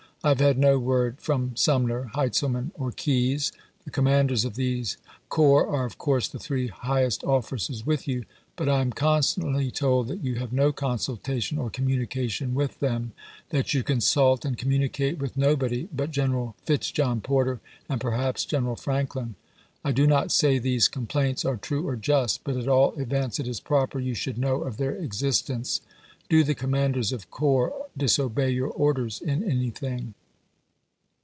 [0.23, 3.51] I have had no word from Sumner, Heintzelmau, or Keyes.
[3.85, 4.97] The commanders of these
[5.29, 8.25] corps are of course the three highest officers with you,
[8.55, 13.13] but I am constantly told that you have no consultation or com munication with them;
[13.49, 17.59] that you consult and communi cate with nobody but General Fitz John Porter
[17.89, 19.33] and perhaps General Franklin.
[19.83, 23.47] I do not say these complaints are true or just, but at all events it
[23.47, 25.81] is proper you should know of their existence.
[26.29, 30.13] Do the commanders of corps disobey your orders in anything!